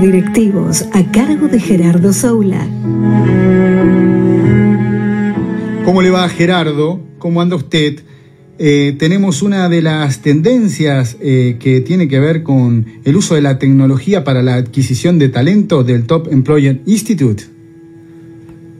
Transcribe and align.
Directivos 0.00 0.86
a 0.92 1.12
cargo 1.12 1.48
de 1.48 1.60
Gerardo 1.60 2.14
Saula. 2.14 2.66
¿Cómo 5.84 6.00
le 6.00 6.10
va 6.10 6.26
Gerardo? 6.30 6.98
¿Cómo 7.18 7.42
anda 7.42 7.56
usted? 7.56 8.00
Eh, 8.58 8.96
tenemos 8.98 9.42
una 9.42 9.68
de 9.68 9.82
las 9.82 10.22
tendencias 10.22 11.18
eh, 11.20 11.58
que 11.60 11.82
tiene 11.82 12.08
que 12.08 12.20
ver 12.20 12.42
con 12.42 12.86
el 13.04 13.16
uso 13.16 13.34
de 13.34 13.42
la 13.42 13.58
tecnología 13.58 14.24
para 14.24 14.42
la 14.42 14.54
adquisición 14.54 15.18
de 15.18 15.28
talento 15.28 15.84
del 15.84 16.06
Top 16.06 16.26
Employer 16.32 16.80
Institute. 16.86 17.44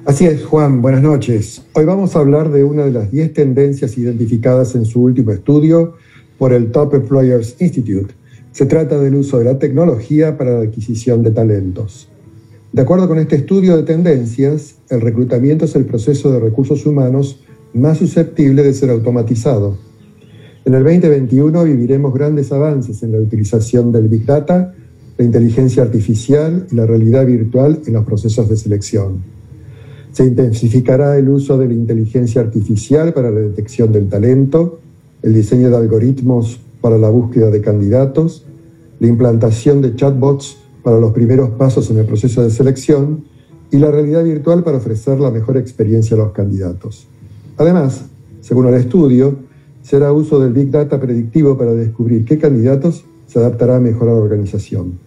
Así 0.06 0.24
es, 0.24 0.42
Juan, 0.44 0.80
buenas 0.80 1.02
noches. 1.02 1.62
Hoy 1.74 1.84
vamos 1.84 2.16
a 2.16 2.20
hablar 2.20 2.50
de 2.50 2.64
una 2.64 2.84
de 2.84 2.90
las 2.90 3.10
10 3.10 3.34
tendencias 3.34 3.98
identificadas 3.98 4.74
en 4.74 4.86
su 4.86 5.02
último 5.02 5.32
estudio 5.32 5.94
por 6.38 6.54
el 6.54 6.72
Top 6.72 6.94
Employers 6.94 7.56
Institute 7.60 8.14
se 8.52 8.66
trata 8.66 8.98
del 8.98 9.14
uso 9.14 9.38
de 9.38 9.46
la 9.46 9.58
tecnología 9.58 10.36
para 10.36 10.52
la 10.52 10.60
adquisición 10.60 11.22
de 11.22 11.30
talentos. 11.30 12.08
De 12.72 12.82
acuerdo 12.82 13.08
con 13.08 13.18
este 13.18 13.36
estudio 13.36 13.76
de 13.76 13.82
tendencias, 13.82 14.76
el 14.90 15.00
reclutamiento 15.00 15.64
es 15.64 15.74
el 15.74 15.84
proceso 15.84 16.30
de 16.30 16.40
recursos 16.40 16.86
humanos 16.86 17.40
más 17.74 17.98
susceptible 17.98 18.62
de 18.62 18.74
ser 18.74 18.90
automatizado. 18.90 19.76
En 20.64 20.74
el 20.74 20.84
2021 20.84 21.64
viviremos 21.64 22.14
grandes 22.14 22.52
avances 22.52 23.02
en 23.02 23.12
la 23.12 23.18
utilización 23.18 23.90
del 23.90 24.08
Big 24.08 24.24
Data, 24.24 24.74
la 25.18 25.24
inteligencia 25.24 25.82
artificial 25.82 26.66
y 26.71 26.74
la 26.74 26.86
realidad 26.86 27.26
virtual 27.26 27.80
en 27.86 27.94
los 27.94 28.04
procesos 28.04 28.48
de 28.48 28.57
selección. 28.57 29.22
Se 30.12 30.24
intensificará 30.24 31.16
el 31.16 31.29
uso 31.30 31.57
de 31.57 31.68
la 31.68 31.74
inteligencia 31.74 32.42
artificial 32.42 33.14
para 33.14 33.30
la 33.30 33.41
detección 33.41 33.92
del 33.92 34.08
talento, 34.08 34.80
el 35.22 35.34
diseño 35.34 35.70
de 35.70 35.77
algoritmos 35.77 36.60
para 36.83 36.98
la 36.98 37.09
búsqueda 37.09 37.50
de 37.50 37.62
candidatos, 37.62 38.45
la 39.00 39.06
implantación 39.06 39.81
de 39.81 39.95
chatbots 39.95 40.59
para 40.83 40.98
los 40.98 41.12
primeros 41.12 41.50
pasos 41.50 41.91
en 41.91 41.98
el 41.98 42.05
proceso 42.05 42.42
de 42.42 42.50
selección 42.50 43.25
y 43.70 43.78
la 43.78 43.91
realidad 43.91 44.22
virtual 44.25 44.62
para 44.62 44.77
ofrecer 44.77 45.19
la 45.19 45.30
mejor 45.30 45.56
experiencia 45.56 46.14
a 46.14 46.19
los 46.19 46.33
candidatos. 46.33 47.06
Además, 47.56 48.05
según 48.41 48.66
el 48.66 48.74
estudio, 48.74 49.36
será 49.83 50.12
uso 50.12 50.39
del 50.41 50.52
Big 50.52 50.70
Data 50.70 51.00
predictivo 51.00 51.56
para 51.56 51.72
descubrir 51.72 52.24
qué 52.24 52.39
candidatos 52.39 53.05
se 53.27 53.39
adaptará 53.39 53.80
mejor 53.80 54.08
a 54.08 54.12
la 54.12 54.19
organización. 54.19 54.98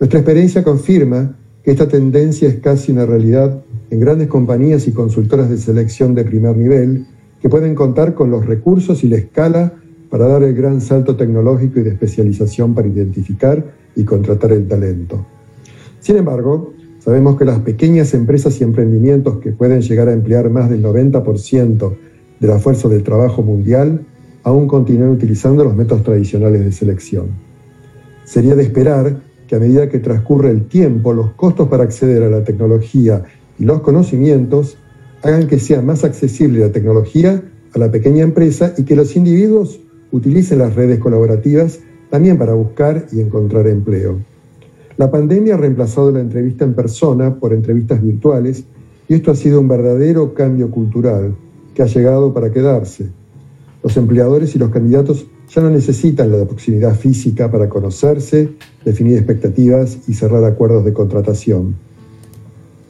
Nuestra 0.00 0.20
experiencia 0.20 0.64
confirma 0.64 1.36
que 1.62 1.72
esta 1.72 1.88
tendencia 1.88 2.48
es 2.48 2.60
casi 2.60 2.92
una 2.92 3.04
realidad 3.04 3.60
en 3.90 4.00
grandes 4.00 4.28
compañías 4.28 4.86
y 4.88 4.92
consultoras 4.92 5.50
de 5.50 5.58
selección 5.58 6.14
de 6.14 6.24
primer 6.24 6.56
nivel 6.56 7.06
que 7.40 7.48
pueden 7.48 7.74
contar 7.74 8.14
con 8.14 8.30
los 8.30 8.46
recursos 8.46 9.04
y 9.04 9.08
la 9.08 9.16
escala 9.16 9.74
para 10.10 10.28
dar 10.28 10.42
el 10.42 10.54
gran 10.54 10.80
salto 10.80 11.16
tecnológico 11.16 11.80
y 11.80 11.82
de 11.82 11.90
especialización 11.90 12.74
para 12.74 12.88
identificar 12.88 13.64
y 13.94 14.04
contratar 14.04 14.52
el 14.52 14.68
talento. 14.68 15.26
Sin 16.00 16.16
embargo, 16.16 16.72
sabemos 16.98 17.36
que 17.36 17.44
las 17.44 17.60
pequeñas 17.60 18.14
empresas 18.14 18.60
y 18.60 18.64
emprendimientos 18.64 19.38
que 19.38 19.52
pueden 19.52 19.80
llegar 19.80 20.08
a 20.08 20.12
emplear 20.12 20.50
más 20.50 20.70
del 20.70 20.82
90% 20.82 21.96
de 22.38 22.48
la 22.48 22.58
fuerza 22.58 22.88
del 22.88 23.02
trabajo 23.02 23.42
mundial 23.42 24.06
aún 24.42 24.68
continúan 24.68 25.10
utilizando 25.10 25.64
los 25.64 25.74
métodos 25.74 26.04
tradicionales 26.04 26.64
de 26.64 26.70
selección. 26.70 27.26
Sería 28.24 28.54
de 28.54 28.62
esperar 28.62 29.20
que 29.48 29.56
a 29.56 29.58
medida 29.58 29.88
que 29.88 29.98
transcurre 29.98 30.50
el 30.50 30.66
tiempo, 30.66 31.12
los 31.12 31.32
costos 31.32 31.68
para 31.68 31.84
acceder 31.84 32.22
a 32.22 32.30
la 32.30 32.44
tecnología 32.44 33.24
y 33.58 33.64
los 33.64 33.80
conocimientos 33.80 34.78
hagan 35.22 35.46
que 35.46 35.58
sea 35.58 35.82
más 35.82 36.04
accesible 36.04 36.60
la 36.60 36.70
tecnología 36.70 37.42
a 37.72 37.78
la 37.78 37.90
pequeña 37.90 38.22
empresa 38.22 38.74
y 38.76 38.84
que 38.84 38.96
los 38.96 39.16
individuos 39.16 39.80
utilicen 40.16 40.58
las 40.58 40.74
redes 40.74 40.98
colaborativas 40.98 41.80
también 42.10 42.38
para 42.38 42.54
buscar 42.54 43.06
y 43.12 43.20
encontrar 43.20 43.66
empleo. 43.66 44.18
La 44.96 45.10
pandemia 45.10 45.54
ha 45.54 45.58
reemplazado 45.58 46.10
la 46.10 46.20
entrevista 46.20 46.64
en 46.64 46.74
persona 46.74 47.34
por 47.34 47.52
entrevistas 47.52 48.02
virtuales 48.02 48.64
y 49.08 49.14
esto 49.14 49.30
ha 49.30 49.34
sido 49.34 49.60
un 49.60 49.68
verdadero 49.68 50.34
cambio 50.34 50.70
cultural 50.70 51.34
que 51.74 51.82
ha 51.82 51.86
llegado 51.86 52.32
para 52.32 52.50
quedarse. 52.50 53.10
Los 53.82 53.96
empleadores 53.96 54.54
y 54.54 54.58
los 54.58 54.70
candidatos 54.70 55.26
ya 55.54 55.62
no 55.62 55.70
necesitan 55.70 56.32
la 56.32 56.44
proximidad 56.44 56.94
física 56.96 57.50
para 57.50 57.68
conocerse, 57.68 58.48
definir 58.84 59.18
expectativas 59.18 59.98
y 60.08 60.14
cerrar 60.14 60.44
acuerdos 60.44 60.84
de 60.84 60.92
contratación. 60.92 61.76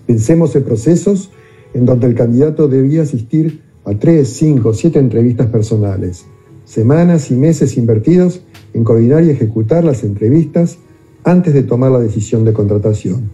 Pensemos 0.07 0.55
en 0.55 0.63
procesos 0.63 1.31
en 1.75 1.85
donde 1.85 2.07
el 2.07 2.15
candidato 2.15 2.69
debía 2.69 3.03
asistir 3.03 3.63
a 3.85 3.95
tres, 3.95 4.29
cinco, 4.29 4.73
siete 4.73 5.01
entrevistas 5.01 5.49
personales 5.49 6.25
semanas 6.67 7.31
y 7.31 7.37
meses 7.37 7.79
invertidos 7.79 8.43
en 8.75 8.85
coordinar 8.85 9.25
y 9.25 9.31
ejecutar 9.31 9.85
las 9.85 10.05
entrevistas 10.05 10.79
antes 11.25 11.55
de 11.55 11.63
tomar 11.63 11.91
la 11.91 12.01
decisión 12.01 12.45
de 12.45 12.53
contratación, 12.53 13.31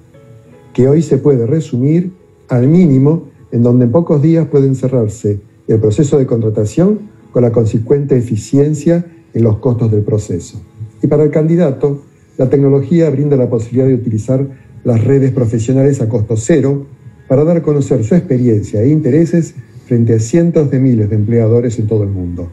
que 0.72 0.86
hoy 0.86 1.02
se 1.02 1.18
puede 1.18 1.46
resumir 1.46 2.12
al 2.48 2.68
mínimo 2.68 3.24
en 3.50 3.62
donde 3.62 3.86
en 3.86 3.90
pocos 3.90 4.22
días 4.22 4.46
puede 4.46 4.72
cerrarse 4.74 5.40
el 5.66 5.80
proceso 5.80 6.18
de 6.18 6.26
contratación 6.26 7.10
con 7.32 7.42
la 7.42 7.50
consecuente 7.50 8.16
eficiencia 8.16 9.04
en 9.34 9.42
los 9.42 9.58
costos 9.58 9.90
del 9.90 10.02
proceso. 10.02 10.60
Y 11.02 11.06
para 11.06 11.24
el 11.24 11.30
candidato, 11.30 12.02
la 12.36 12.48
tecnología 12.48 13.10
brinda 13.10 13.36
la 13.36 13.48
posibilidad 13.48 13.86
de 13.86 13.94
utilizar 13.94 14.46
las 14.84 15.02
redes 15.04 15.32
profesionales 15.32 16.00
a 16.00 16.08
costo 16.08 16.36
cero 16.36 16.86
para 17.28 17.44
dar 17.44 17.58
a 17.58 17.62
conocer 17.62 18.04
su 18.04 18.14
experiencia 18.14 18.82
e 18.82 18.88
intereses 18.88 19.54
frente 19.86 20.14
a 20.14 20.18
cientos 20.18 20.70
de 20.70 20.78
miles 20.78 21.08
de 21.08 21.16
empleadores 21.16 21.78
en 21.78 21.86
todo 21.86 22.02
el 22.02 22.10
mundo. 22.10 22.50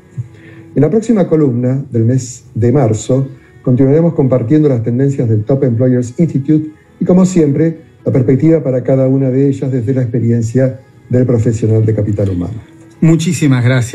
En 0.79 0.83
la 0.83 0.89
próxima 0.89 1.27
columna 1.27 1.83
del 1.91 2.05
mes 2.05 2.45
de 2.55 2.71
marzo 2.71 3.27
continuaremos 3.61 4.13
compartiendo 4.13 4.69
las 4.69 4.81
tendencias 4.81 5.27
del 5.27 5.43
Top 5.43 5.65
Employers 5.65 6.13
Institute 6.17 6.71
y 7.01 7.03
como 7.03 7.25
siempre 7.25 7.81
la 8.05 8.13
perspectiva 8.13 8.63
para 8.63 8.81
cada 8.81 9.05
una 9.09 9.29
de 9.29 9.49
ellas 9.49 9.69
desde 9.73 9.93
la 9.93 10.03
experiencia 10.03 10.79
del 11.09 11.25
profesional 11.25 11.85
de 11.85 11.93
capital 11.93 12.29
humano. 12.29 12.61
Muchísimas 13.01 13.61
gracias. 13.61 13.87